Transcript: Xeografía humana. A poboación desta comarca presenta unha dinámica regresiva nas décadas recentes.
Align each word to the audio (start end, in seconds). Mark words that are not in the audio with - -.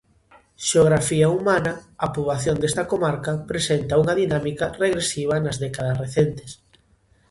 Xeografía 0.67 1.27
humana. 1.35 1.73
A 2.05 2.07
poboación 2.15 2.55
desta 2.59 2.83
comarca 2.91 3.31
presenta 3.51 3.99
unha 4.01 4.17
dinámica 4.21 4.65
regresiva 4.83 5.35
nas 5.39 5.57
décadas 5.65 5.97
recentes. 6.03 6.51